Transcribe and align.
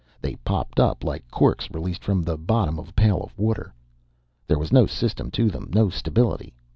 They 0.19 0.33
popped 0.37 0.79
up 0.79 1.03
like 1.03 1.29
corks 1.29 1.69
released 1.69 2.03
from 2.03 2.23
the 2.23 2.35
bottom 2.35 2.79
of 2.79 2.89
a 2.89 2.93
pail 2.93 3.19
of 3.21 3.37
water. 3.37 3.71
There 4.47 4.57
was 4.57 4.71
no 4.73 4.87
system 4.87 5.29
to 5.37 5.51
them, 5.51 5.69
no 5.75 5.89
stability. 5.91 6.55